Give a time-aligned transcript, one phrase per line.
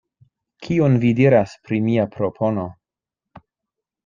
[0.67, 2.67] Kion vi diras pri mia propono?